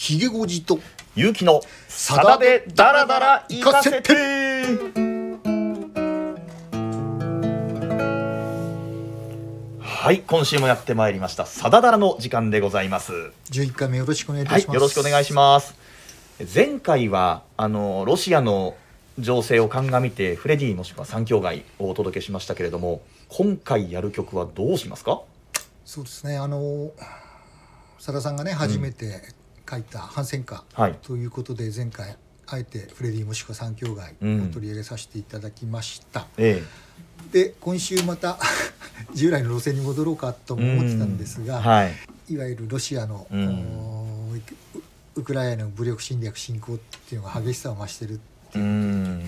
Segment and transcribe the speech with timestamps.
[0.00, 0.78] ひげごじと。
[1.14, 4.14] 勇気のさだでダラダラ行かせて。
[9.78, 11.44] はい今週もやってまいりました。
[11.44, 13.12] さだだらの時間でございます。
[13.50, 15.74] 11回目よろしくお願いします、よろしくお願いします。
[16.54, 18.78] 前回はあのロシアの
[19.18, 21.48] 情勢を鑑みてフレディもしくは三兄弟
[21.78, 25.20] をお届けしましたけれども今回やる曲はどうしますか？
[25.84, 26.90] そうですねあの
[27.98, 29.38] さださんがね初めて
[29.70, 30.98] 書いた反戦歌はい。
[31.02, 32.16] ということで前回
[32.46, 34.42] あえてフレディもしくは三兄弟うん。
[34.48, 36.62] を取り上げさせていただきました、え
[37.32, 38.38] で今週また
[39.14, 41.94] 従来の路線に戻ろうかとえも思ってたんですが、はい。
[42.28, 43.46] いわゆるロシアの、うん。
[43.46, 44.40] おウ
[45.16, 48.20] ウクライナの武力侵略侵攻っていうのが激しさを増してる
[48.54, 49.24] うーん。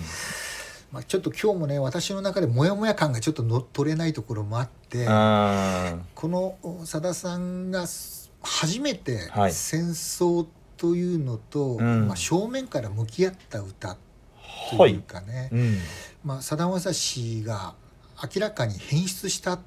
[0.91, 9.51] まあ、ちょっと今日もね私の中でモヤモヤ感がちょっとの取れないところもあってあこのさださんがす初めてはい。
[9.53, 10.45] 戦争
[10.77, 12.07] というのと、うん。
[12.07, 13.95] まあ、正面から向き合った歌ー
[14.71, 15.77] とはいいうかね、うん。
[16.23, 17.73] まあ、さだまさしが
[18.21, 19.59] 明らかに変質した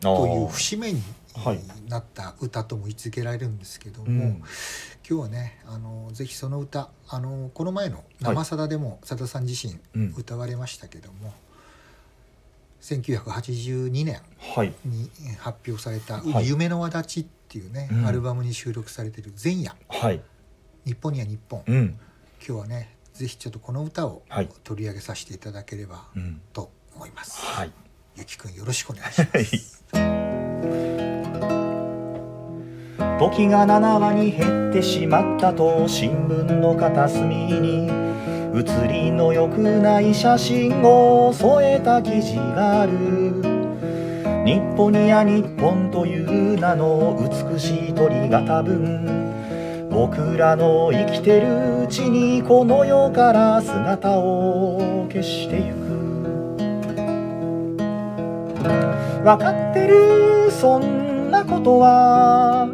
[0.00, 1.02] という節目に
[1.34, 4.42] はいなった歌とも位置づけられるんですけども、うん。
[5.08, 10.14] 今日はねあのぜひその歌あのこの前の「生さだ」でもさださん自身うん。
[10.16, 11.32] 歌われましたけども、
[12.80, 14.20] 1982年
[14.54, 14.72] はい。
[14.84, 18.06] に発表された「はい夢の輪立ち」っていうね、うん。
[18.06, 19.76] アルバムに収録されてる「前夜。
[19.88, 20.20] はい。
[20.84, 21.98] 日本には日本」うん。
[22.44, 24.48] 今日はねぜひちょっとこの歌をはい。
[24.64, 26.40] 取り上げさせていただければうん。
[26.52, 27.40] と思います。
[27.40, 27.72] はい。
[28.16, 29.84] ゆきくんよろしくお願いします。
[33.20, 37.88] 時が7話に減ってしまったと新聞の片隅に
[38.52, 43.43] 写りの良くない写真を添えた記事がある
[44.44, 55.84] 日本にや日本という名の美しい鳥が多分僕らの生きてるうちにこの世から姿を消してゆく。
[59.24, 62.68] わかってるそんなことは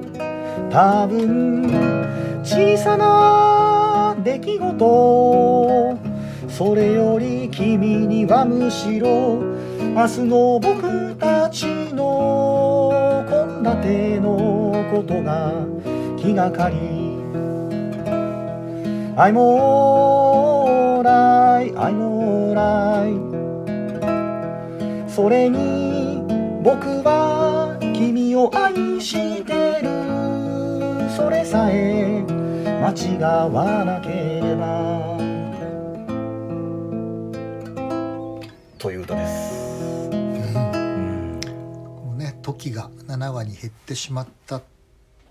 [0.68, 1.70] 多分
[2.42, 5.98] 小さな出来事
[6.48, 9.08] それより君にはむしろ
[9.94, 10.99] 明日の僕
[13.82, 15.52] 献立のことが
[16.18, 16.76] 気がかり。
[19.16, 21.04] I'm alright,
[21.74, 23.20] I'm alright
[25.08, 26.22] それに
[26.62, 29.90] 僕は君を愛してる。
[31.10, 32.24] それさえ
[32.80, 33.18] 間違
[33.52, 34.08] わなけ
[34.42, 35.18] れば。
[38.78, 39.39] という歌です、
[42.52, 44.60] 時が7話に減ってしまった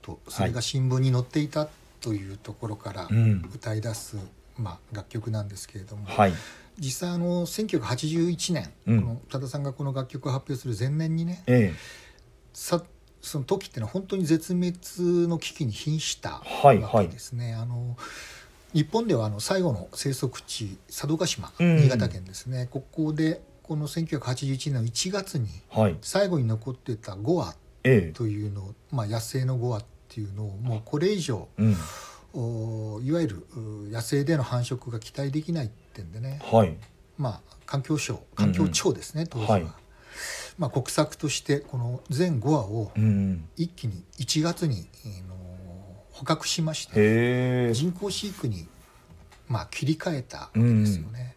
[0.01, 1.67] とそれが新聞に載っていた
[2.01, 3.49] というところからうん。
[3.53, 4.17] 歌い出す、
[4.57, 6.33] まあ、楽曲なんですけれども、はい。
[6.77, 9.01] 実際あの1981年、うん。
[9.01, 11.73] この多田さんがこの楽曲を発表する前年にねえ
[12.53, 12.83] さ
[13.21, 17.53] その時ってのは本当に絶滅の危機に瀕したはいわけですね。
[17.53, 17.97] あの
[18.73, 21.77] 日本ではあの最後の生息地佐渡島、うん。
[21.81, 22.69] 新潟県ですね。
[22.71, 25.47] ここでこの1981年の1月に
[26.01, 27.53] 最後に残ってた5羽
[27.83, 28.13] ええ。
[28.13, 31.75] というのを、まあ、野生の5羽っていうのをもうこれ以上うん。
[32.33, 36.75] おいわゆるう野生での繁殖が期待できないってんでね、はい。
[37.19, 39.67] まあ、環境省環境庁ですね、当時は、はい。
[40.57, 45.35] まあ、国策としてこの全5羽をうん一気に1月に、あの
[46.11, 48.67] 捕獲しまして人工飼育に、
[49.47, 51.35] まあ、切り替えたわけですよね。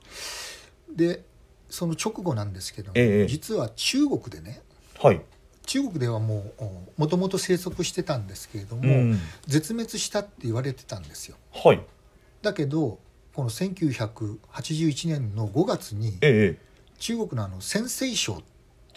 [0.96, 1.24] で
[1.72, 3.26] その直後なんですけども、ええ。
[3.26, 4.60] 実は中国でね
[5.00, 5.22] はい。
[5.64, 9.18] 中国ではもうもともと生息してたんですけれども、うん。
[9.46, 11.36] 絶滅したって言われてたんですよ。
[11.50, 11.80] はい。
[12.42, 12.98] だけど
[13.34, 16.58] この1981年の5月にええ
[16.98, 18.42] 中国のあの陝西省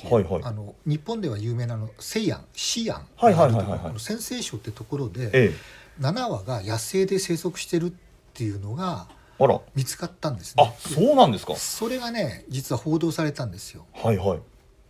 [0.03, 0.43] はいはい。
[0.43, 5.53] あの日本では有名なあの西安西安はいはいころこの陝西省ってところでええ。
[6.01, 7.93] 7羽が野生で生息してるっ
[8.33, 9.07] ていうのが
[9.39, 9.59] あら。
[9.75, 10.75] 見つかったんですあね。
[10.77, 11.55] そうなんですか。
[11.55, 13.85] それがね実は報道されたんですよ。
[13.93, 14.39] はいはい。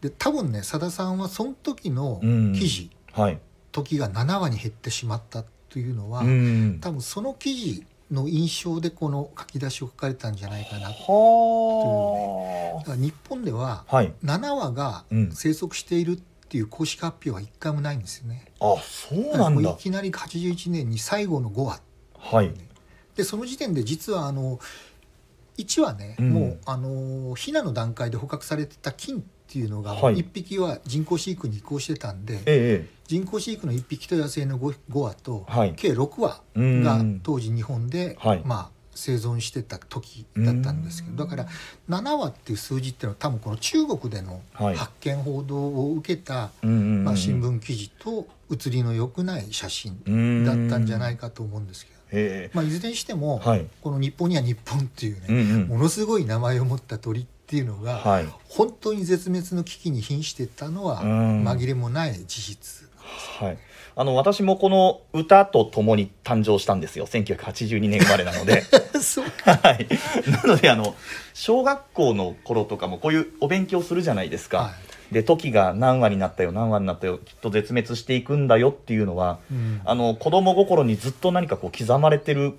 [0.02, 2.54] で多分ねさださんはその時のうん。
[2.54, 3.40] 記事、はい。
[3.72, 6.80] 時が7話に減ってしまったというのは、うん。
[6.82, 10.82] 多分その記事の印象でこの書き出しを書かれたんじゃないかな。
[10.82, 14.14] だはから日本ではあはい。
[14.24, 15.32] 7羽がうん。
[15.32, 18.46] 生息しているっていう公式発表は一回もないんですよね。
[18.60, 19.72] あそうなんだ。
[19.72, 21.82] いきなり81年に最後の5羽
[22.20, 22.54] はい
[23.16, 24.60] でその時点で実はあの
[25.58, 26.30] 1羽ね、うん。
[26.32, 30.16] もうあのヒナの段階で捕獲されてた金っっていうのがはい。
[30.16, 35.74] 1匹は人工飼育に移行してたんで、ええ人工飼育の1匹と野生の 5, 5羽と、はい。
[35.76, 36.84] 計6羽うん。
[36.84, 38.42] が当時日本で、はい。
[38.44, 41.48] まあ、生存してた時だったんですけどだから
[41.90, 44.76] 7羽っていう数字っていうのは多分この中国でのはい。
[44.76, 53.68] 発見報道を受けた、まあ、新聞記事と写りの良くない写真うんだったんじゃないかと思うんですけど、えまあ、いずれにしても、えはい。
[53.82, 55.68] この日本には日本っていうね、うんうん。
[55.68, 58.28] ものすごい名前を持った鳥っていうのが、はい。
[58.50, 61.44] 本当に絶滅の危機に瀕してたのはうん。
[61.48, 62.86] 紛れもない事実。
[63.40, 63.58] はい、
[63.96, 67.06] あの私もこの歌とともに誕生したんですよ。
[67.06, 68.64] 1982年生まれなので。
[69.02, 69.88] そうはい。
[70.30, 70.96] なのであの
[71.34, 74.74] 小学校の頃とかもこういうお勉強するじゃないですか、は
[75.12, 79.82] で時が何話になったよ何話になったよきっと絶滅していくんだよっていうのは、うん。
[79.86, 82.56] あの子供心にずっと何かこう刻まれてる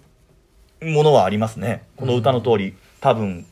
[0.82, 1.84] ものはありますね。
[1.96, 3.46] この歌の通り、多分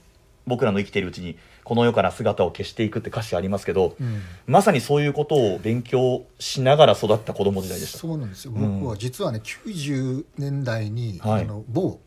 [0.46, 4.22] 僕らの生きているうちにこの世から姿を消していくって歌詞ありますけど、うん。
[4.46, 7.98] まさにそういうことを勉強しながら育った子供時代でした。
[7.98, 8.80] そうなんですよ、うん。
[8.80, 11.42] 僕は実はね90年代に、はい。
[11.42, 12.00] あの某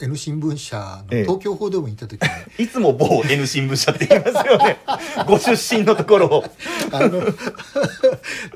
[0.00, 1.22] N 新聞社のええ。
[1.22, 2.28] 東京報道部に行った時に、
[2.64, 4.78] いつも某 N 新聞社って言いますよね。
[5.26, 6.44] ご出身のところを。
[6.90, 7.22] あの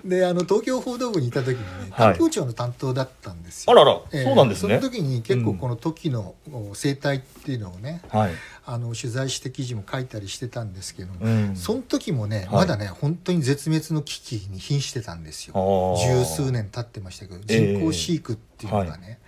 [0.05, 2.15] であの東京報道部にいた時にねはい。
[2.15, 3.73] 環境庁の担当だったんですよ。
[3.73, 4.25] あらら、ええ。
[4.25, 4.79] そうなんですね。
[4.79, 5.59] その時に結構うん。
[5.59, 8.33] この時のお生態っていうのをね、はい、
[8.71, 11.57] あの取材して記事も書いたりしてたんですけども、うん。
[11.57, 12.49] その時もね、はい。
[12.51, 15.97] まだね本当に絶滅の危機に瀕してたんですよ。
[15.99, 17.75] 十数年経ってましたけどええ。
[17.77, 19.21] 人工飼育っていうのがね、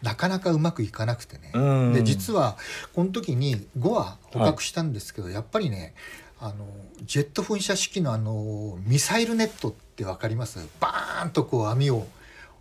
[0.00, 1.92] なかなかうまくいかなくてね、うん。
[1.92, 2.56] で実は
[2.94, 5.92] この時に5羽捕獲したんですけど、やっぱりね
[6.38, 6.64] あの
[7.02, 10.60] ジェット噴射式のあのミサイルネットって分かります？
[10.78, 12.06] バーンとこう網を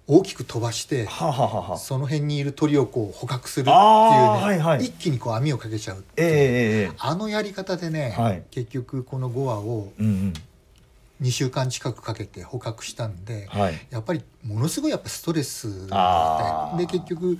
[0.06, 4.86] 大きく飛ばしてはあはあはあその辺にいる鳥をこう捕獲するっていうね、はいはい。
[4.86, 6.28] 一気にこう網をかけちゃうっていう。
[6.28, 6.92] ええええええ。
[6.98, 8.44] あのやり方でね、はい。
[8.52, 10.34] 結局この5羽をうんうん。
[11.22, 13.88] 2週間近くかけて捕獲したんで、はい。
[13.92, 17.38] やっぱりものすごいやっぱストレスで結局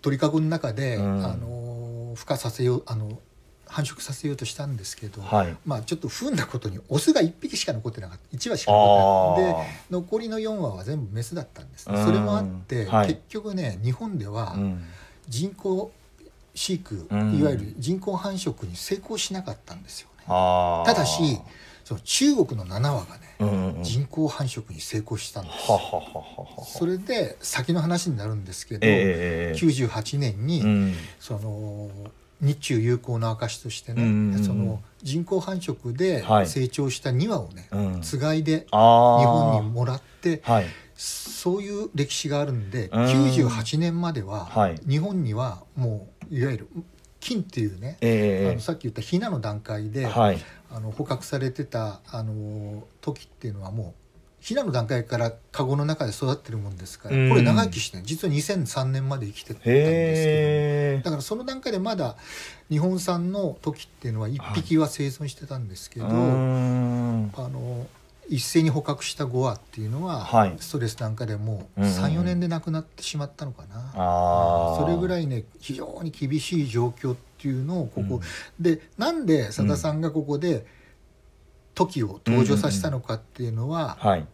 [0.00, 1.24] 鳥かごの中で、うん。
[1.24, 3.18] あの孵化させようあの
[3.68, 5.56] 繁殖させようとしたんですけど、はい。
[5.64, 8.36] まあちょっと不運なことにオスが1匹しか残ってなかった。
[8.36, 9.70] 1羽しか残ってなかった。
[9.70, 11.88] で残りの4羽は全部メスだったんです。
[11.88, 12.04] ねうん。
[12.04, 13.08] それもあって、はい。
[13.08, 14.84] 結局ね日本ではうん。
[15.28, 15.92] 人工
[16.54, 17.38] 飼育、うん。
[17.38, 20.24] いわゆる人工繁殖に成功しなかったんですよね。
[20.26, 21.38] ただし
[21.84, 23.82] その中国の7羽がね、うんうんうん。
[23.82, 25.76] 人工繁殖に成功したんですよ。
[25.76, 29.58] はははそれで先の話になるんですけど、ええええええ。
[29.58, 30.94] 98年に、うん。
[31.18, 31.90] その
[32.40, 36.46] 日中友好の証としてね、その人工繁殖ではい。
[36.46, 38.00] 成長した2羽をね、うん。
[38.00, 40.66] つがいで日本にもらってはい。
[40.94, 43.04] そういう歴史があるんで、うん。
[43.04, 44.80] 98年までは、はい。
[44.88, 46.68] 日本にはもういわゆる
[47.20, 50.38] 金っていうね、ええあのさっき言ったヒナの段階で、はい。
[50.70, 54.07] あの捕獲されてたあの時っていうのはもう
[54.40, 57.28] ヒナの段階からカゴの中で育ってるもんですから、うん。
[57.28, 61.04] これ長生きしてる実は2003年まで生きてたんですけど。
[61.04, 62.16] だからその段階でまだ
[62.70, 67.32] 日本産の時っていうのは1匹は生存してたんですけど、うーん。
[67.36, 67.86] あの
[68.28, 70.54] 一斉に捕獲した5羽っていうのは、はい。
[70.60, 71.86] ストレスなんかでもううん。
[71.86, 73.92] うんうん34年で亡くなってしまったのかな。
[73.94, 74.80] あー。
[74.80, 78.20] それぐらいね非常に厳しい状況っていうのをここ、うん。
[78.60, 80.64] でなんでさださんがここで
[81.78, 84.26] 時を登場させたのかっていうのは、はい。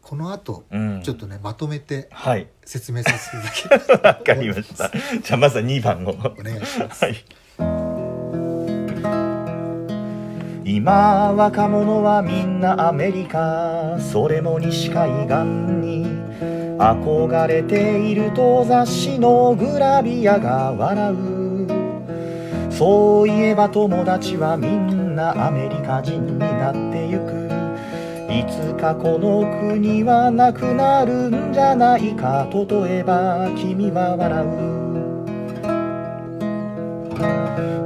[0.00, 1.02] この後うん。
[1.02, 2.48] ちょっとねまとめてはい。
[2.64, 4.90] 説明させていただき わかりました。
[5.22, 6.10] じゃあまずは2番を。
[6.12, 7.04] お願いします。
[7.04, 7.24] はい。
[10.64, 15.34] 今若者はみんなアメリカそれも西海岸
[15.80, 16.06] に
[16.78, 22.72] 憧れていると雑誌のグラビアが笑う。
[22.72, 27.48] そういえば友達はみんなアメリカ人になってゆく。
[28.30, 34.48] いつかこの国はなくなるんじゃないか例えば君は笑う。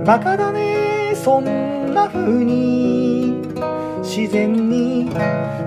[0.04, 3.40] バカだねそんな風に。
[4.02, 5.08] 自然に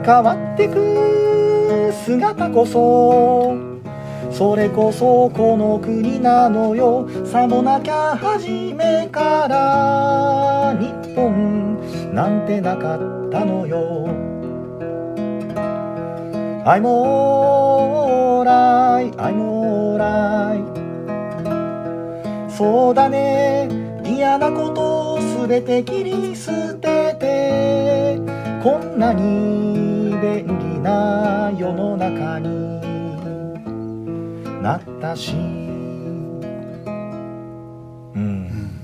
[0.03, 1.93] 変わってく。
[2.05, 3.74] 姿こそ。
[4.37, 7.07] それこそこの国なのよ。
[7.23, 10.75] さもなきゃ初めから。
[10.77, 11.79] 日本
[12.13, 14.09] なんてなかったのよ。
[16.65, 18.45] I'm alright,
[19.15, 20.65] I'm alright.
[22.49, 23.69] そうだね。
[24.03, 28.19] 嫌なことすべて切り捨てて。
[28.61, 32.84] こんなに便利な世の中に。
[34.99, 35.35] なったしう
[38.19, 38.79] ん。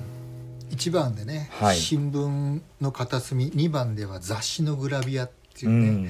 [0.72, 1.78] 1番でねはい。
[1.78, 6.10] 新聞の片隅2番では雑誌のグラビアっていううね、ん。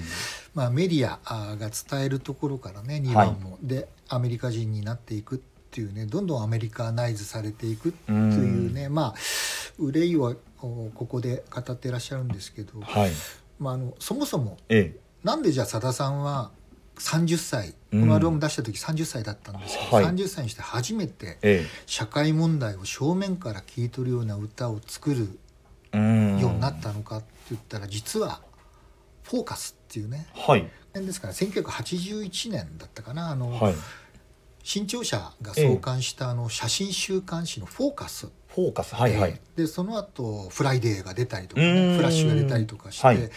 [0.53, 5.39] まあ、メディアが伝えるところからね2番も、でアメリカ人になっていくっ
[5.71, 9.15] ていうねどんどんアメリカナイズされていくっていうね、まあ
[9.79, 13.11] 憂いはおここで語ってらっしゃるんですけど、はい。
[13.59, 16.51] まあ、あのそもそもえなんでじゃあさださんは
[17.01, 18.07] 30歳こうん。
[18.07, 20.05] のアルバム出した時30歳だったんですけど、はい。
[20.05, 21.67] 30歳にして初めてええ。
[21.85, 25.29] 社会問題を正面から切り取るような歌を作るよ
[25.93, 28.41] うになったのかって言ったら実は
[29.23, 30.27] 「フォーカス」っていうね。
[30.33, 30.69] はい。
[30.93, 33.31] ですから1981年だったかな。
[33.31, 33.75] あの、はい。
[34.63, 39.39] 新潮社が創刊したあの写真週刊誌の「フォーカス」フォーカスはいはい。
[39.55, 43.29] でその後フライデーが出たりとか、ね、フラッシュが出たりとかして、はい。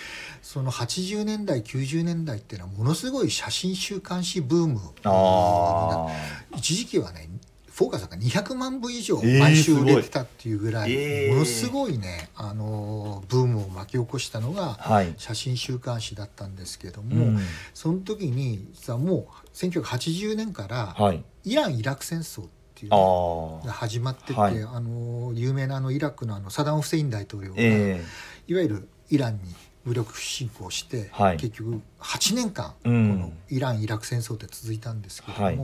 [0.43, 6.09] その80年代90年代っていうのはものすごい写真週刊誌ブームあ
[6.57, 7.29] 一時期はね
[7.71, 11.33] フォーカスが200万部以上えー毎週売れてたっていうぐらい、えー。
[11.33, 14.79] ものすごいね、あのーブームを巻き起こしたのが
[15.17, 17.39] 写真週刊誌だったんですけどうも、ん。
[17.73, 21.25] その時に実はもう1980年からはい。
[21.47, 24.63] イラン・イラク戦争っていうあのあが始まってて、はい。
[24.63, 28.03] あの有名なあのイラクのあのサダム・フセイン大統領が、え
[28.47, 29.41] いわゆるイランに
[29.85, 31.37] 武力侵攻して、はい。
[31.37, 33.21] 結局8年間こうん。
[33.21, 35.57] のイラン・イラク戦争って続いたんですけれども、はい。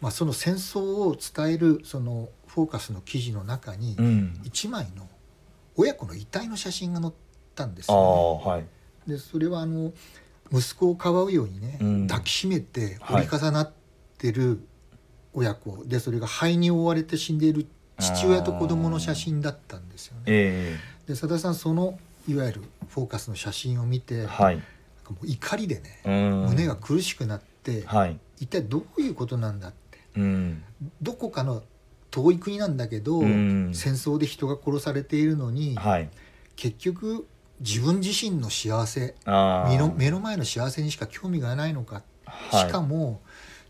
[0.00, 4.40] まあ、その戦争を伝えるそのフォーカスの記事の中にえうん。
[4.44, 5.08] 1枚の
[5.76, 7.12] 親子の遺体の写真が載っ
[7.54, 8.60] たんですあよ、あはい。
[8.62, 8.68] ね。
[9.06, 9.92] でそれはあの
[10.52, 12.06] 息子をかばうようにね、うん。
[12.08, 13.26] 抱きしめてはい。
[13.26, 13.72] 折り重なっ
[14.18, 14.60] てる
[15.32, 15.84] 親子。
[15.84, 17.66] でそれが灰に覆われて死んでいる
[17.98, 20.22] 父親と子供の写真だったんですよね。
[20.26, 24.56] えで佐田さんそのいわゆるフォーカスの写真を見て、えはい。
[24.56, 24.64] なん
[25.04, 26.44] かもう怒りでね、うん。
[26.50, 28.18] 胸が苦しくなって、はい。
[28.38, 29.98] 一体どういうことなんだって。
[30.16, 30.62] うん。
[31.00, 31.62] どこかの
[32.10, 33.70] 遠い国なんだけど、うん。
[33.74, 36.10] 戦争で人が殺されているのに、はい。
[36.56, 37.26] 結局
[37.60, 42.68] 自分自身の幸せ目の目の前の幸せにしか興味がないのか、はい。
[42.68, 43.20] しかも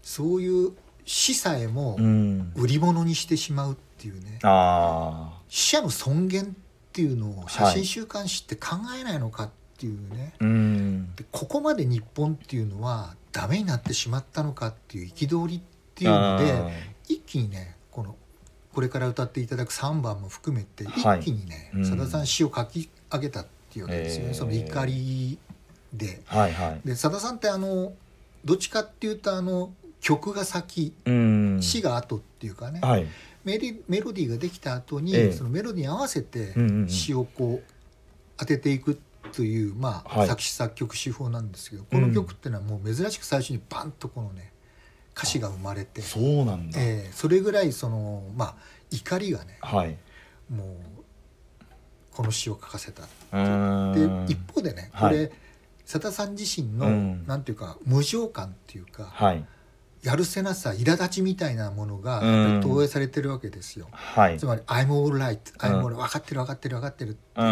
[0.03, 0.73] そういう
[1.05, 2.53] 死さえもうん。
[2.57, 6.47] 売り物にしてしまうっていうね、あ死者の尊厳っ
[6.93, 11.15] ていうのを写真週刊誌って考えないのかっていうね、あうん。
[11.17, 15.61] でここまで日本っていうのはダメになってしまったのかっていう憤りっ
[15.95, 16.71] ていうのであ
[17.09, 18.17] 一気にねこの
[18.75, 21.21] これから歌っていただく3番も含めて一はい。
[21.21, 21.85] 気にねうん。
[21.85, 24.35] さだ、さん詩を書き上げたっていうわけですよね、えー。
[24.35, 25.39] その怒り
[25.93, 26.23] で。
[26.27, 26.81] ーはいはい。
[26.85, 27.93] でさださんってあの
[28.45, 31.59] どっちかっていうとあの曲が先うん。
[31.63, 33.07] 詩が後っていうかね、はい。
[33.45, 35.33] メリメロディーができた後に、ええ。
[35.33, 36.89] そのメロディーに合わせてうんうんうん。
[36.89, 37.73] 詩をこう
[38.37, 38.99] 当てていく
[39.33, 40.29] という、まあはい。
[40.29, 44.53] 作詞作曲手法なんですけどこの曲っていうのはもう珍しく最初にバンとこのね
[45.17, 46.81] 歌詞が生まれて、そうなんだ。
[46.81, 48.55] ええそれぐらいそのまあ
[48.91, 49.97] 怒りがねはい。
[50.49, 50.67] もう
[52.13, 53.03] この詩を書かせた。
[53.03, 55.17] で一方でねこはい。
[55.17, 55.33] れ
[55.85, 57.27] さださん自身の、うん。
[57.27, 59.45] なんていうか無情感っていうか、はい
[60.03, 62.21] やるせなさ苛立ちみたいなものが
[62.63, 63.89] 投影されてるわけですよ。
[63.93, 64.39] はい。
[64.39, 65.85] つまり「I'm all right」「I'm うん。
[65.85, 67.43] all right」分かってる分かってる分かってる、そ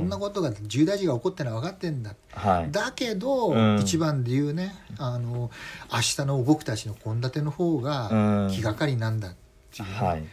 [0.00, 2.70] んなことが重大事が起こってるのは分かってんだ、はい。
[2.70, 3.78] だけど、うん。
[3.80, 5.50] 一番で言うねあの
[5.92, 8.50] 明日の僕たちの献立の方がうん。
[8.50, 9.34] 気がかりなんだっ
[9.74, 9.88] ていう。
[9.88, 10.24] ね、はい。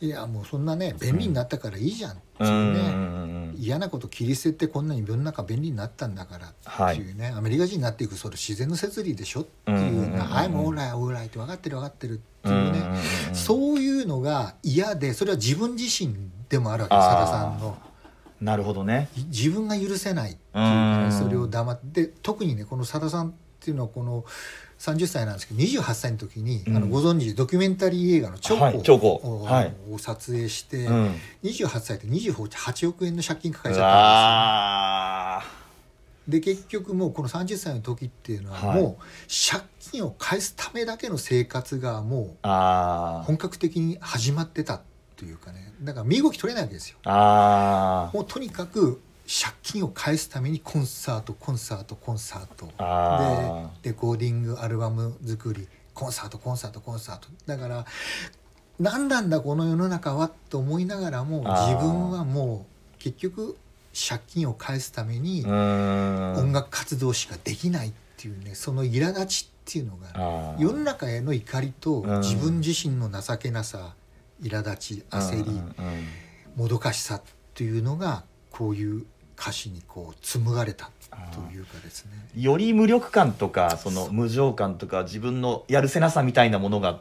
[0.00, 6.48] いやもうそんなね便利になったからいいじゃんってういうね、ん嫌なこと切り捨ててこんなに世の中便利になったんだから
[6.90, 12.14] っていうね、アメリカ人になっていくそれ自然の摂理でしょっていううんうんうんうんな「I'm all right all right」って分かってる分かってる。
[12.14, 16.14] っていうね、うんそういうのが嫌でそれは自分自身
[16.48, 17.76] でもあるわけさださんの
[18.40, 19.08] なるほどね。
[19.16, 24.24] い自分が許せないっていうそれを黙ってで特にねこのさださんっていうのはこの
[24.78, 26.76] 30歳なんですけど28歳の時に、うん。
[26.76, 31.14] あのご存知ドキュメンタリー映画の「チョコ」を,、はいを撮影して、うん。
[31.42, 35.52] 28歳で28億円の借金抱えうちゃったんですよ。
[35.52, 35.58] わ
[36.28, 38.82] で結局もうこの30歳の時っていうのははい。
[38.82, 42.46] もう借金を返すためだけの生活がもう
[43.24, 44.80] 本格的に始まってた
[45.16, 45.72] というかね。
[45.82, 46.98] だから身動き取れないわけですよ。
[47.04, 52.70] もうとにかく借金を返すためにコンサートコンサートコンサート。
[52.78, 57.28] あでレコーディングアルバム作りコンサートコンサートコンサート。
[57.44, 57.84] だから
[58.80, 62.66] 何なんだこの世の中はと思いながらも自分はも
[62.96, 63.58] う結局
[63.92, 72.20] 借金を返すために音楽活動しかできないっていうねその苛立ちっていうのが世の中への怒りとうん。
[72.20, 73.94] 自分自身の情けなさ
[74.40, 75.60] 苛立ち焦り
[76.56, 79.04] もどかしさっていうのがこういう
[79.38, 80.90] 歌詞にこう紡がれた
[81.32, 82.12] というかですね。
[82.36, 87.00] より無力感とかその無情感とか自分のやるせなさみたいなものが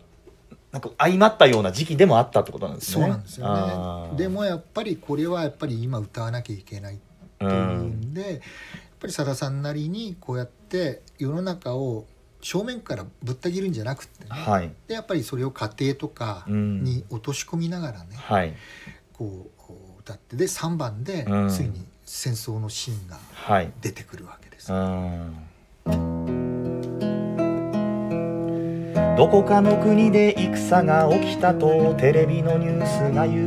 [0.72, 3.01] なんか相まったような時期でもあったってことなんですね。
[3.01, 4.17] そうなんですよね。
[4.17, 6.98] でもやっぱりこれはやっぱり今歌わなきゃいけないっ
[7.39, 8.13] てういうんん。
[8.13, 8.39] で、やっ
[9.00, 12.06] ぱりさださんなりにこうやって世の中を
[12.41, 14.72] 正面からぶった切るんじゃなくってね、はい。
[14.88, 18.53] でやっぱりそれを家庭とかに落とし込みながらね、はい。
[19.13, 21.50] こう歌ってで3番でうん。
[21.50, 23.72] ついに戦争のシーンがはい。
[23.82, 24.72] 出てくるわけです。
[24.72, 25.36] うん。
[29.18, 33.44] どこかの国で戦が起きたとテレビのニュースが言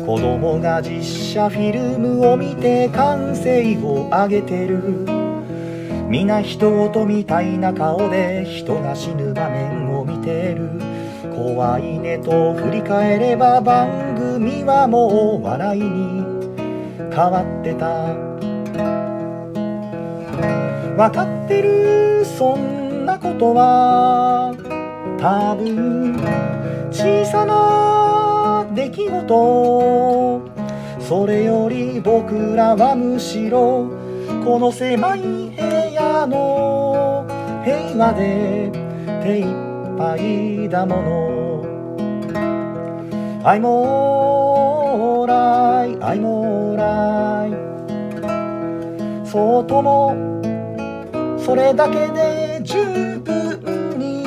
[0.00, 0.06] う。
[0.06, 4.78] 子供が実写フィルムを見て歓声を上げてる。
[6.08, 10.70] 皆人事みたいな顔で人が死ぬ場面を見てる。
[11.36, 16.31] 怖いねと振り返れば番組はもう笑いに
[17.14, 17.86] 変わってた。
[20.96, 24.54] わかってるそんなことは。
[25.18, 26.16] 多分
[26.90, 30.40] 小さな出来事。
[31.00, 33.90] それより僕らはむしろ
[34.44, 35.56] この狭い部
[35.92, 37.26] 屋の
[37.64, 38.70] 平和で
[39.22, 39.46] 手一
[39.98, 41.42] 杯だもの。
[43.44, 43.62] I'm
[45.26, 47.56] alright, I'm alright
[49.26, 50.14] そうとも
[51.38, 54.24] それだけで十分に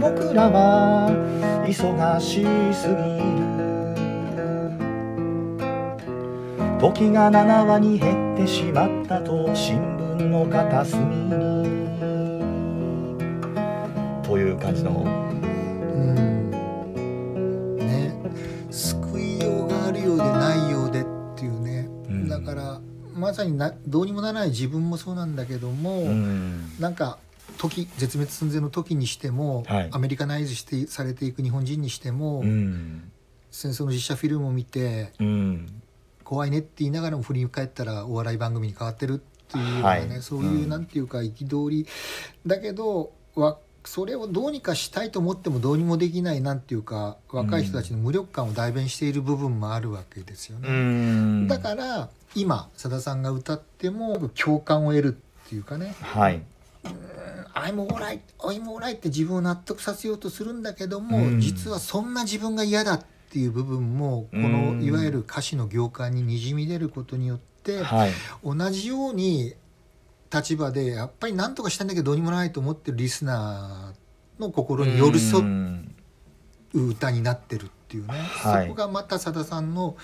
[0.00, 1.10] 僕らは
[1.66, 3.24] 忙しすぎる。
[6.78, 11.32] 時が7話に減ってしまったと新聞の片隅に。
[14.22, 14.90] という感じの。
[14.90, 16.23] うん。
[23.24, 26.78] まさになどうにもならない自分もそうなんだけども、うん。
[26.78, 27.18] なんか
[27.58, 29.88] 時絶滅寸前の時にしても、はい。
[29.92, 33.10] アメリカナイズしてされていく日本人にしても、うん。
[33.50, 35.82] 戦争の実写フィルムを見てうん。
[36.22, 39.16] 怖いねって言いながらも振り返ったらお笑い番組に変わってるっ
[39.50, 40.22] ていうようなね、はい。
[40.22, 40.68] そういう、うん。
[40.68, 41.86] なんていうか憤り
[42.46, 50.68] だけどわそれをどうにかしたいと思ってもどうにもできないなんていうか若い人たちの無力感を代弁している部分もあるわけですよね。
[50.68, 51.48] うん。
[51.48, 55.94] だから今さださんが歌っても共感を得るっていうかね。
[56.00, 56.42] はい
[57.54, 61.40] 「I'm alright I'm alright」って自分を納得させようとするんだけども、うん。
[61.40, 64.78] 実はそんな自分が嫌だっていう部分もこうん。
[64.78, 68.10] のいわゆる歌詞の行間ににじみ出ることによってはい。
[68.44, 69.54] 同じように
[70.32, 75.94] 立場でやっぱり何とかしたんだけどどうにもないと思ってるリスナーの心に寄り添うん。
[76.74, 77.66] う歌になってる。
[77.66, 78.68] っていうね、はい。
[78.68, 79.96] そこがまたさださんの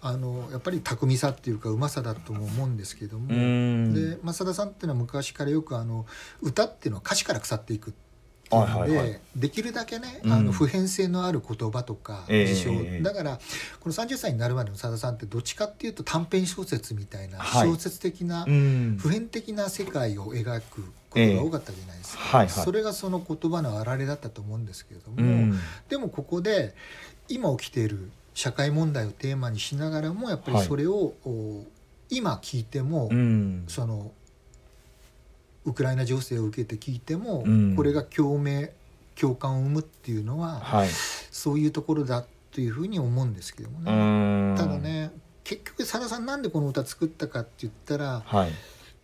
[0.00, 3.26] あのやっぱり巧みさっていうかうまさだとも思うんですけども。
[3.28, 3.94] うん。
[3.94, 6.06] で、まあ、さださんっていうのは昔からよくあの
[6.40, 7.92] 歌っていうのは歌詞から腐っていくっ
[8.48, 9.20] ていうので、はいはいはい。
[9.36, 10.32] できるだけね、うん。
[10.32, 13.02] あの普遍性のある言葉とかええ事象、ええ。
[13.02, 13.38] だから
[13.80, 17.68] この30歳になるまでのさださんってどっちかっていうと短編小説みたいなはい。
[17.68, 18.96] 小説的な、うん。
[18.98, 22.48] 普遍的な世界を描くことが多かったじゃないですか、はいはい。
[22.50, 25.58] それがその言葉の表れだったと思うんですけれども、うん。
[25.88, 26.74] でもここで
[27.28, 31.64] 今起きている社会問題をテーマにしながらもやっぱりそれを、お
[32.10, 33.64] 今聞いても、うん。
[33.68, 34.12] その
[35.64, 37.76] ウクライナ情勢を受けて聞いても、うん。
[37.76, 38.70] これが共鳴
[39.14, 40.88] 共感を生むっていうのは、はい。
[41.30, 44.52] そういうところだというふうに思うんですけどもうね。
[44.54, 44.56] ん。
[44.56, 45.10] ただね
[45.44, 48.52] 結局さださんなんでこの歌作ったかって言ったらはい。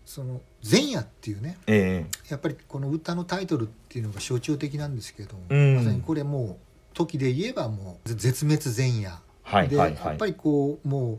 [0.06, 5.76] その「前夜」っていうねえやっぱりこの歌のタイトルっていうのが象徴的なんですけど、うん。
[5.76, 6.56] まさにこれもう
[6.94, 9.18] 時で言えばもう絶滅前夜。
[9.42, 10.07] はいで、はいはい。
[10.07, 11.18] やっぱりこうもう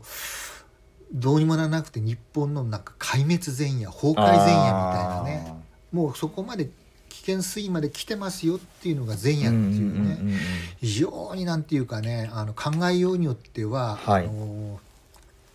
[1.12, 5.54] どうにもならなくて日本のなんか壊滅前夜崩壊前夜みたいなね。
[5.92, 6.68] もうそこまで
[7.08, 10.34] 危険水位まで来てますよっていうのが前夜っていうね、うんうん
[10.80, 14.24] 非常になんていうかねあの考えようによっては、はい。
[14.24, 14.80] あの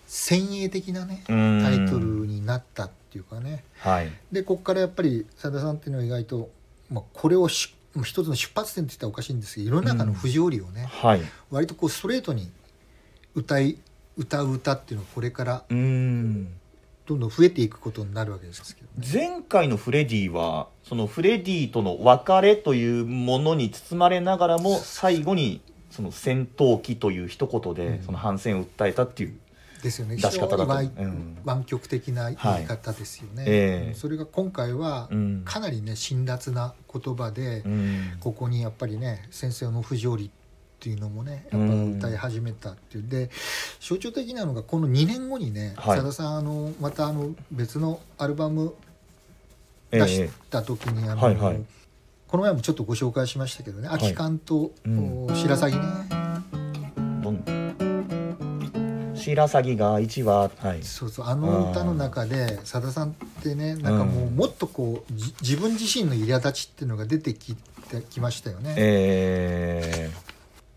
[0.08, 1.62] 先鋭的なねうん。
[1.64, 3.64] タイトルになったっていうかね。
[3.80, 4.12] はい。
[4.32, 6.50] でこっからやっぱりさださんっていうのは意外と、
[6.90, 11.22] まあ、これをし一つの出発点って言ったらおかしいんですけど世の中の不条理をね、はい。
[11.50, 12.50] 割とこうストレートに
[13.36, 13.78] 歌い
[14.18, 16.48] 歌う歌っていうのがこれからうん。
[17.06, 19.08] どんどん増えていくことになるわけですけどね。
[19.12, 28.04] 前回のフレディはそのフレディとの別れというものに包まれながらも最後にその戦闘機という一言でうん。
[28.04, 29.38] その反戦を訴えたっていう、
[29.82, 30.16] ですよね。
[30.16, 30.74] 出し方だと。
[30.74, 31.38] うん。
[31.44, 33.94] 湾曲的な言い方ですよね、ええ。
[33.96, 35.42] それが今回はうん。
[35.46, 38.18] かなりね辛辣な言葉で、うん。
[38.20, 40.30] ここにやっぱりね先生の不条理っ
[40.80, 43.08] ていうのもねやっぱ歌い始めたっていう。
[43.08, 43.30] で
[43.80, 45.98] 象徴的なのがこの2年後にねはい。
[45.98, 48.74] さだ、さんあのまたあの別のアルバム
[49.92, 51.62] え出した時に、あのはいはい。
[52.28, 53.90] この前もちょっとご紹介しましたけどね、い。
[53.90, 56.21] 空き缶と、白鷺ね
[59.22, 60.84] 白鷺が一羽はい。
[60.84, 64.36] そうそうあの歌の中でさださんってねなんかもううん。
[64.36, 68.74] もっとこうじ自分自身の苛立ちっていうのが出てきてきましたよね。
[68.78, 70.12] え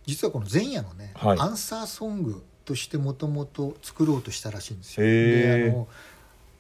[0.07, 1.38] 実はこの前夜のね、はい。
[1.38, 5.07] アンサーソングとしてもともと作ろうとしたらしいんですよ。
[5.07, 5.88] であの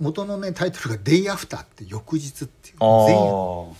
[0.00, 3.76] 元のねタイトルが「Day After」って翌日っていう前夜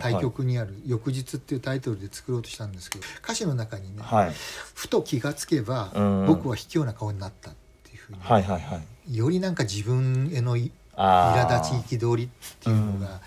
[0.00, 4.32] 対局にある「翌日」っていうタイトルで作ろうとしたんですけど歌詞の中にね、はい。
[4.74, 6.26] ふと気がつけば、うん。
[6.26, 9.16] 僕は卑怯な顔になったっていうふうに、はいはいはい。
[9.16, 10.70] よりなんか自分への苛
[11.60, 12.28] 立ち憤りっ
[12.60, 13.20] ていうのが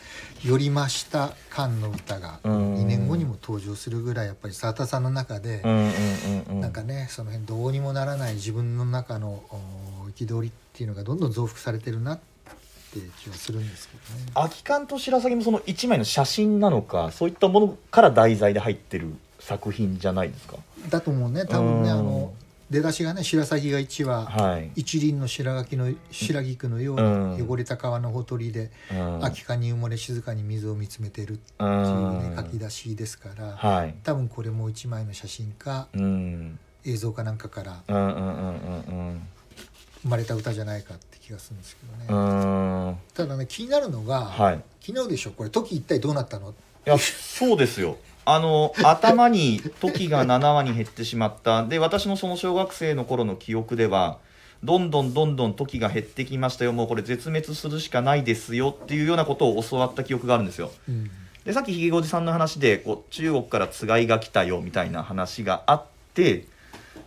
[0.43, 2.75] より増した感の歌がうん。
[2.75, 12.30] 2年後にも登場するぐらいやっぱり沢田さんの中でうなんかねその辺どうにもならない自分の中のお憤りっていうのがどんどん増幅されてるなって
[12.99, 14.25] いう気はするんですけどね。
[14.33, 20.57] 空き缶と白鷺もその一枚の写真なのかそういったものから題材で入ってる作品じゃないですか？
[20.89, 21.45] だと思うね。
[21.45, 21.99] 多分ねうん。
[21.99, 22.33] あの
[22.69, 27.35] 出だしがね白鷺が1羽はい、一輪の白垣の白菊のよううん。
[27.37, 32.35] に汚れた川のほとりでうん、空き缶に埋もれ静かに水を見つめてるってういうねん。
[32.37, 33.95] 書き出しですからはい。
[34.03, 36.59] 多分これも一枚の写真かうん。
[36.85, 38.21] 映像かなんかからうんうんうんう
[39.13, 39.21] ん
[40.03, 44.63] 生まれた歌じゃないかって気がするんですけどね、ただね気になるのが、はい。
[44.81, 46.51] 昨日でしょこれ時一体どうなったの？
[46.51, 46.53] い
[46.85, 47.97] やそうですよ。
[48.25, 51.65] あの頭に時が7話に減ってしまった。
[51.65, 54.17] で私のその小学生の頃の記憶では
[54.63, 56.73] どんどんどんどん時が減ってきましたよ。
[56.73, 58.77] もうこれ絶滅するしかないですよ。
[58.79, 60.71] っていうようなことを教わった記憶があるんですよ。
[60.87, 61.09] うん。
[61.45, 66.45] でさっきひげごじさんの話でこう中国からつがいが来たよみたいな話があって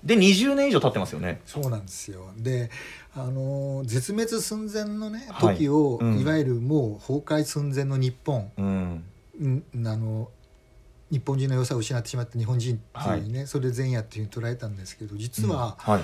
[0.04, 1.40] で20年以上経ってますよね。
[1.46, 2.28] そうなんですよ。
[2.36, 2.70] で
[3.14, 5.56] あのー絶滅寸前のねはい。
[5.56, 6.20] 時を、うん。
[6.20, 9.04] いわゆるもう崩壊寸前の日本、うん。
[9.40, 10.28] うん、あの
[11.10, 16.02] 日本人の良さを失ってしまった日本人っていうね、それで前夜っていうふうに捉えたんですけど実は、はい。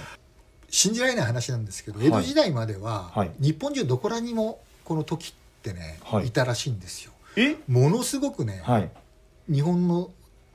[0.70, 2.08] 信じられない話なんですけどはい。
[2.08, 3.30] 江戸時代までは、はい。
[3.40, 7.12] 日本中どこらにもこの時ってね、はいい、たらしいんですよ。
[7.36, 8.90] えものすごくね、はい
[9.52, 10.10] 日本の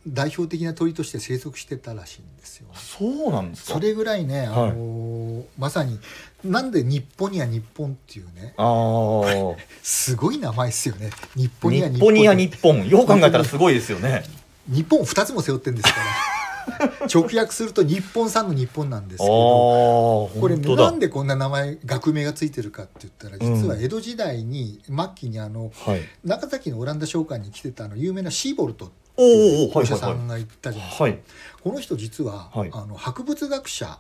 [0.08, 2.68] 代表的な鳥として生息してたらしいんですよ。
[2.74, 3.74] そうなんですか。
[3.74, 4.48] それぐらいね、はい。
[4.48, 5.16] あのー
[5.58, 6.00] まさに
[6.44, 11.10] なんで日本には日本っていうねああすごい名前ですよね。
[11.36, 12.88] 日本には日本にはって日本。
[12.88, 14.24] よう考えたらすごいですよね。
[14.68, 16.36] 日本2つも背負ってるんですから。
[17.14, 26.02] 直訳すると日本産の日本なんですけどこれなんでこんな名前学名がついてるかって言ったら実は江戸時代に末期にあのはい。
[26.24, 31.20] 中崎のオランダ商館に来てたあの有名なシーボルトおーおーお医者さんが言ったじゃないですか、はい。
[31.64, 32.70] この人実は、はい。
[32.74, 34.00] あの博物学者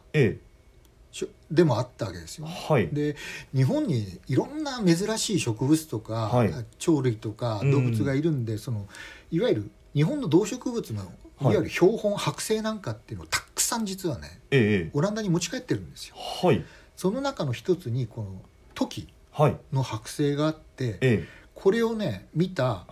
[1.49, 2.47] でもあったわけですよ。
[2.47, 2.73] え。
[2.73, 2.87] はい。
[2.89, 3.15] で
[3.53, 6.53] 日本にいろんな珍しい植物とか、はい。
[6.79, 7.71] 鳥類とかうん。
[7.71, 8.87] 動物がいるんで、その
[9.31, 16.15] いわゆる日本の動植物のいはいわゆる標本剥製なんかっていうのをたくさん実はねえオランダに持ち帰ってるんですよ。
[16.17, 16.63] はい。
[16.95, 18.41] その中の一つにこの
[18.73, 19.57] トキはい。
[19.73, 22.85] の剥製があってえこれをね見た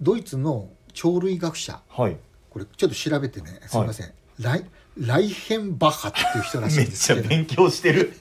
[0.00, 1.80] ドイツの鳥類学者。
[1.88, 2.16] はい。
[2.50, 3.60] これちょっと調べてね。
[3.66, 4.64] すみません、ライ
[4.98, 7.22] ライヘンバッハっていう人らしいんですけど。
[7.22, 8.14] ちゃ勉強してる。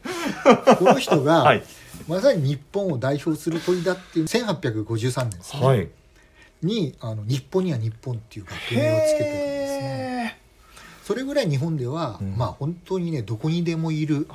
[0.77, 1.63] この人が、はい。
[2.07, 5.89] まさに日本を代表する鳥だっていう1853年ですね、はい。
[6.61, 10.37] にあの日本には日本っていう学名をつけてるんですね。
[10.37, 10.39] へ
[11.03, 12.35] それぐらい日本では、うん。
[12.35, 14.27] まあ本当にねどこにでもいる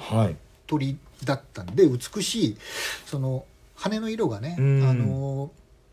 [0.66, 2.56] 鳥だったんで美しい
[3.04, 4.88] その羽の色がね、うん。
[4.88, 5.50] あの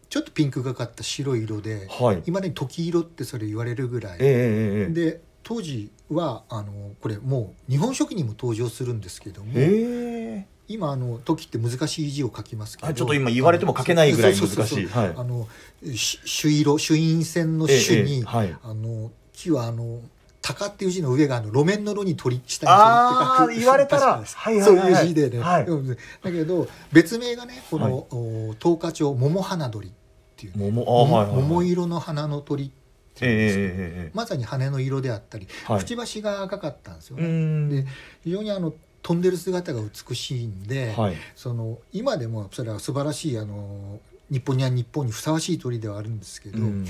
[0.09, 2.23] ちょっとピンクがかった白い色ではい。
[2.25, 4.93] 今ね時色ってそれ言われるぐらい、ええええええ。
[5.11, 10.45] で当時はあのこれもう日本書紀にも登場するんですけどもへえ。
[10.69, 14.87] 今あの時って難しい字を書きますけどあちょっと今言われても書けないぐらい難しい。
[15.95, 18.57] 朱色朱印線のええ朱に、ええはい。
[18.63, 20.01] あの木はあの
[20.53, 23.65] 鷹っていう字の上があの路面の路に鳥下にあー鳥って書く。
[23.65, 24.23] 言われたら。
[24.23, 24.81] はいはいはいはい。
[24.81, 25.65] そういう字でね、はい。
[25.65, 29.91] うんだけど別名がねこの、お十日町桃花鳥っ
[30.35, 31.41] ていう、ね、桃あはいはいはい。
[31.43, 32.71] 桃色の花の鳥っ
[33.15, 35.79] ていうんですけどええええええまさに羽の色であったり、はい。
[35.79, 37.27] くちばしが赤かったんですようね。
[37.27, 37.69] ん。
[37.69, 37.85] で
[38.23, 41.15] 非常にあの飛んでる姿が美しいんで、はい。
[41.35, 46.85] その今でもそれは素晴らしいあの日本には日本にふさわしい鳥ではあるんですけど、うん。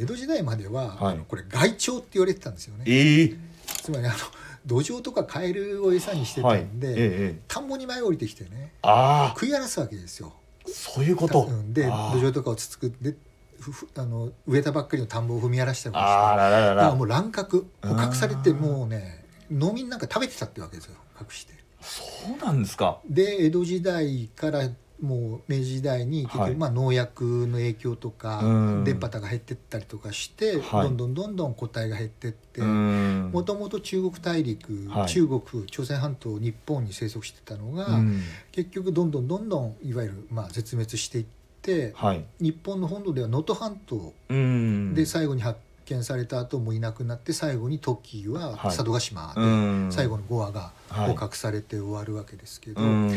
[0.00, 1.14] 江戸時代までは、はい。
[1.14, 2.84] あのこれ害鳥って言われてたんですよね。
[2.86, 3.36] ええ。
[3.66, 4.16] つまりあの
[4.64, 6.62] 土壌とかカエルを餌にしてたはい。
[6.62, 6.96] んで、えええ
[7.36, 7.40] え。
[7.48, 10.32] 田んぼに舞い降りてきてねあ食い荒らすわけですよ。
[10.64, 11.44] あそういうこと。
[11.44, 13.14] うんで土壌とかをつつくで
[13.60, 20.96] ふふあの植えたばっかりの田んぼを踏み荒らしたりしてだからもう乱獲捕獲されてもうね農民なんか食べてたってわけですよ。
[21.20, 21.54] 隠して。
[21.80, 22.02] そ
[22.34, 22.98] うなんですか。
[23.08, 24.68] で江戸時代から
[25.00, 26.50] もう明治時代に結はい。
[26.50, 28.84] 局まあ農薬の影響とか、うん。
[28.84, 30.88] 電波が減ってったりとかして、はい。
[30.88, 33.30] どんどんどんどん個体が減ってってうん。
[33.32, 35.08] もともと中国大陸、はい。
[35.08, 38.20] 中国朝鮮半島日本に生息してたのが、うん。
[38.52, 41.24] 結局どんどんどんどんいわゆるまあ絶滅していっ
[41.62, 42.24] てはい。
[42.40, 44.94] 日本の本土では能登半島うん。
[44.94, 48.58] で最後に発見された後もいなくなって最後にトキははい。
[48.76, 49.88] 佐渡島で、うん。
[49.90, 51.08] 最後の5羽がはい。
[51.08, 53.12] 捕獲されて終わるわけですけど、うん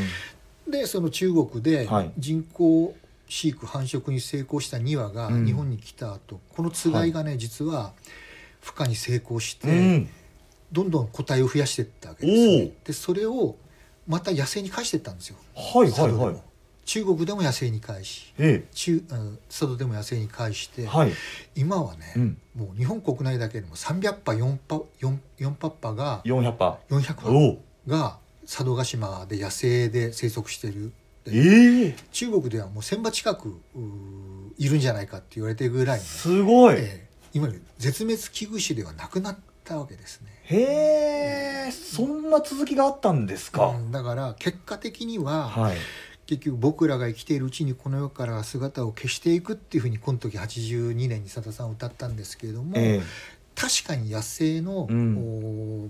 [0.72, 2.12] でその中国ではい。
[2.18, 2.96] 人工
[3.28, 5.46] 飼育繁殖に成功した2羽がうん。
[5.46, 7.94] 日本に来た後、このつがいがね、実は
[8.62, 10.10] 孵化に成功して、うん。
[10.72, 13.56] どんどん個体を増やしていったわけおです、おね、でそれを
[14.08, 15.38] また野生に返していったんですよ。
[15.56, 16.36] はいはいはい。
[16.84, 21.12] 中国でも野生に返しえ中うん佐渡でも野生に返して、えはい。
[21.56, 22.38] 今はね、うん。
[22.56, 26.80] もう日本国内だけでも300羽4羽 4, 4羽が400羽。
[26.90, 27.58] 400羽
[27.88, 30.92] が佐渡島で野生で生息している
[31.28, 31.96] ええ。
[32.12, 33.84] 中国ではもう1000羽近くうー
[34.58, 36.76] いるんじゃないかって言われてるぐらいね、すごい。
[36.76, 40.28] ええ今の絶滅危惧種ではなくなったわけですね。
[40.44, 41.72] へえ。
[41.72, 45.78] そんな続きがあったんですか、うんだから結果的には、はい。
[46.26, 53.02] 結局僕らが生きているうちにこの世から姿を消していくっていうふうにこの時82年に佐田さんは歌ったんですけれども、え
[53.56, 55.18] 確かに野生の、うん。
[55.86, 55.90] お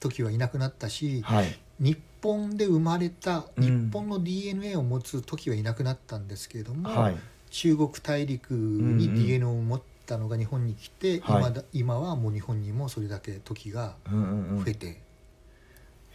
[0.00, 3.88] 時はいなくなったえしはい日本で生まれたうん。
[3.88, 7.16] 日本の DNA を持つ時はいなくなったんですけれども、はい。
[7.50, 11.40] 中国大陸に DNA を持ったのが日本に来て、はい。
[11.40, 15.00] 今だ今はもう日本にもそれだけ時が増えて、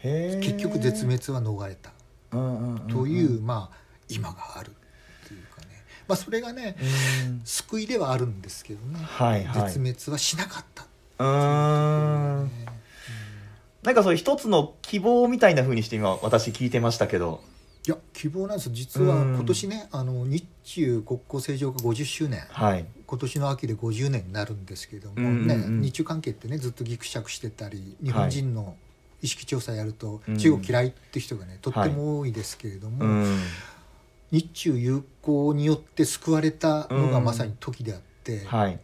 [0.03, 1.91] 結局絶滅は逃れた。
[2.31, 5.67] という、まあ今があるっていうかね、
[6.07, 6.75] まあ、それがね
[7.27, 7.41] うん。
[7.43, 9.71] 救いではあるんですけどね、はいはい。
[9.71, 10.87] 絶滅はしなかったっ
[12.47, 12.78] ね
[13.83, 17.41] なんかそういう一つの希望みたいな風にして今私聞いてましたけど。
[17.87, 18.69] いや希望なんです。
[18.71, 19.35] 実はうん。
[19.35, 22.41] 今年ねあの日中国交正常化50周年。
[22.49, 22.85] はい。
[23.07, 28.75] 今年の秋で50年になるんですけども、うんうん日中関係ってねずっとぎくしゃくしてたり日本人の
[29.21, 30.37] 意識調査やると、うん。
[30.37, 33.39] 中国嫌いって人がねとっても多いですけれども、うん。
[34.31, 37.23] 日中友好によって救われたのがうん。
[37.23, 38.77] まさに時であって、はい。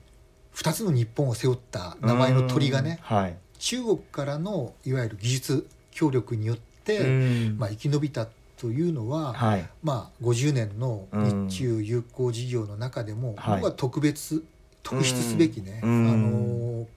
[0.55, 3.17] 2つの日本を背負った名前の鳥がね、うん。
[3.17, 7.57] はい中国からのいわゆる技術協力によって、うん。
[7.57, 9.67] まあ、生き延びたというのは、はい。
[9.81, 11.47] まあ、50年のうん。
[11.47, 13.55] 日中友好事業の中でも、はい。
[13.61, 14.45] 僕は特別
[14.83, 16.07] 特筆すべきね、うん。
[16.07, 16.87] あのいわ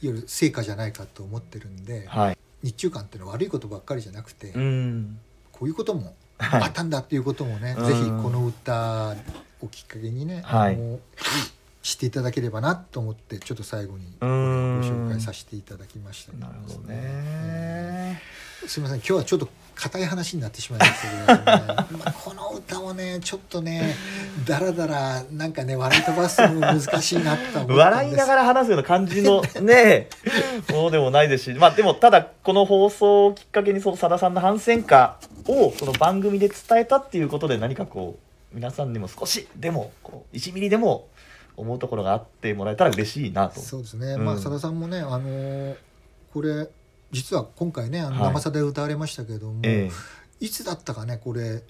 [0.00, 2.38] ゆる成果じゃないかと思ってるんで、はい。
[2.62, 5.18] 日中間っていうのは悪いことばっかりじゃなくて、うん。
[5.52, 6.62] こういうこともはい。
[6.62, 7.86] あったんだっていうこともね、うん。
[7.86, 9.14] ぜひこの歌
[9.60, 10.74] をきっかけにね、はい。
[10.74, 11.00] あの
[11.82, 14.80] 知っていただければなと思ってちょっと最後にごうん。
[14.80, 16.32] 紹介させていただきました。
[16.32, 16.88] けなるほどうん。
[16.88, 18.20] ね
[18.66, 18.98] すみません。
[18.98, 21.86] 今日はちょっと硬い話になってしまいましたけど、ね。
[21.98, 23.94] まあ、この歌をねちょっとね
[24.44, 30.08] だらだらなんかね笑い飛ばすの難しいなと思笑いながら話すような感じのね
[30.70, 31.54] ものでもないですし。
[31.54, 38.18] まあでもただこの放送をきっかけにそのさださんの反戦歌をその番組で伝えたっていうことで何かこ
[38.52, 41.06] う皆さんにも少しでもこう1ミリでも
[41.58, 43.60] 思うところがあってもらえたら嬉しいなと。
[43.60, 44.24] そうですね、うん。
[44.24, 45.76] まあさださんもねあのー
[46.32, 46.68] これ
[47.10, 48.34] 実は今回ねあのはい。
[48.34, 49.90] 生さで歌われましたけども、え
[50.40, 51.62] いつだったかねこれ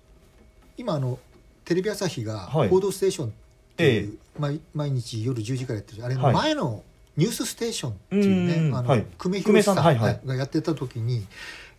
[0.77, 1.19] 今あの
[1.65, 3.31] テレビ朝日がはい「報道ステーション」っ
[3.77, 6.35] ていう、え毎毎日夜10時からやってるあれのはい。
[6.35, 6.83] 前の
[7.17, 11.27] 「ニュースステーション」っていううんねあの、はい久米久米さん宏さんはいはいがやってた時に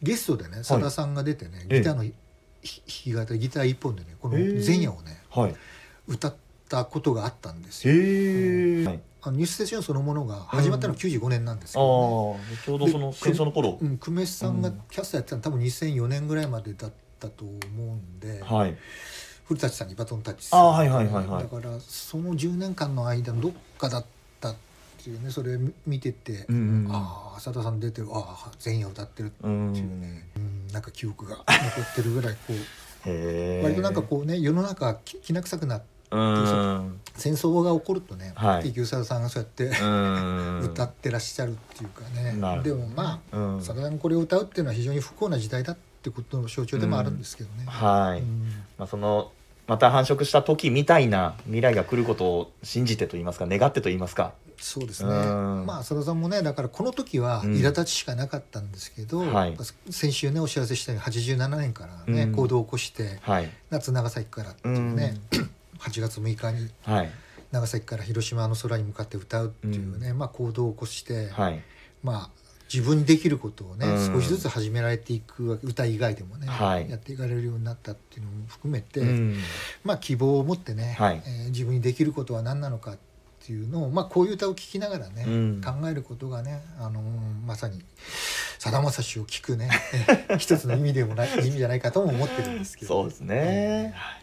[0.01, 5.55] ゲストでねさださんが出てね、ええギターのひ弾き語りギター一本でねこの前夜をねはい。
[6.07, 6.35] 歌っ
[6.69, 7.93] たことがあったんですよ。
[7.93, 8.85] へえ。
[8.85, 18.77] はいあのニュースステーションそのものが始まったのは95年なんですけどね、ちょうどその戦争の頃うん、久米さんがうんキャスターやってたの多分2004年ぐらいまでだったと思うんで、はい。
[19.45, 24.05] 古舘さんにバトンタッチすあはいはいはいはいだからその10年間の間のどっかだっ
[24.39, 24.55] たっ
[25.03, 29.47] ていうねそれ見てて、うんうんうんああ浅田さん出てるああ前夜歌ってるってう。
[29.47, 31.45] いうんね、うん、なんか記憶が残
[31.81, 32.59] ってるぐらいこうへ
[33.05, 33.61] え。
[33.63, 35.98] 割となんかこうね世の中ききな臭くなってうん。
[36.11, 40.59] 戦争が起こるとね、はいさんがそうやって、うん。
[40.71, 43.57] 歌ってらっしゃるっていうかね、でもまあうん。
[43.57, 47.65] 浅田さんがこれを歌うっていうのは非常に不幸な時代だってことの象徴でもあるんですけどね。
[47.65, 48.21] はい。
[48.21, 49.31] うんまあその
[49.67, 54.33] また繁殖した時みたいな未来が来ることを信じてと言いますか願ってと言いますか。
[54.61, 59.57] そうですね、うんまあ浅田さんもねだからこの時はうん苛立ちしかなかったんですけど、はい
[59.89, 63.49] 先週ねお知らせしたように87年からね、うん行動を起こしてはい。
[63.69, 65.17] 夏長崎からっていうね、
[65.79, 67.11] 8月6日にはい。
[67.51, 71.61] 長崎から広島の空に向かって歌うっていうね、まあ、行動を起こして、はい。
[72.03, 72.29] まあ
[72.71, 74.13] 自分にできることをね、うん。
[74.13, 76.87] 少しずつ始められていく歌以外でもね、はい。
[76.89, 79.37] やっていかれるようになったっていうのも含めて、うん。
[79.83, 81.23] まあ希望を持ってね、はい。
[81.25, 82.97] えー自分にできることは何なのかっ
[83.43, 85.61] ていうのを、まあ、こういう歌を聴きながらね、うん。
[85.65, 87.03] 考えることがね、あのー
[87.47, 87.81] まさに
[88.59, 89.71] さだまさしを聞くね
[90.29, 92.89] えー一つの意味でもない意味じゃないかとも思ってるんですけど。
[92.89, 93.93] そうですね。
[93.95, 94.19] はい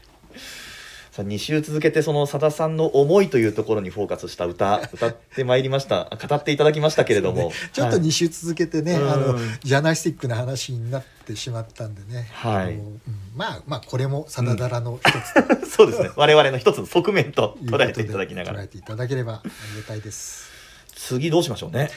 [1.16, 6.10] さあ2週続けてそのさださんの思いというところにフォーカスした歌歌ってまいりました。
[6.28, 8.06] 語っていただきましたけれども、ちょっとはい。
[8.06, 9.10] 2週続けてね、うん。
[9.10, 12.74] あのジャーナリスティックな話になってしまったんでね、はい。
[12.74, 13.00] うん。
[13.34, 15.64] まあまあこれもさだだらの一つと。
[15.66, 16.10] そうですね。
[16.16, 18.60] 我々の一つの側面と捉えていただきながら。
[18.60, 19.42] 捉えていただければあ
[19.74, 20.50] りがたいです。
[20.94, 21.88] 次どうしましょうね。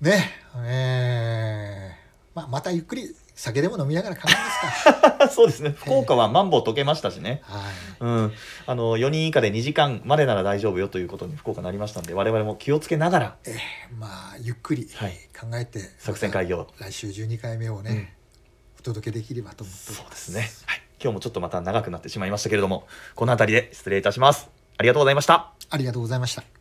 [0.00, 0.32] ね。
[0.66, 2.34] えー。
[2.34, 4.84] まあ、またゆっくり酒でも飲みながら考えます
[5.18, 5.28] か？
[5.32, 5.70] そうですね。
[5.76, 7.72] 福岡はマンボウ解けましたしね、はい。
[8.00, 8.32] うん、
[8.66, 13.36] あの4人以下で2時間までなら大丈夫よということに福岡なりましたんで我々も気をつけながら。
[13.44, 13.54] えー
[13.98, 15.18] まあゆっくりはい。
[15.38, 16.68] 考えて、作戦会議を。
[16.78, 18.08] 来週12回目をね、うん。
[18.80, 24.50] お届けできればと思ってそうまですね、はい、今日もちょっとまた長くなってしまいましたけれどもこの辺りで失礼いたします。
[24.76, 25.52] ありがとうございました。
[25.70, 26.53] ありがとうございました。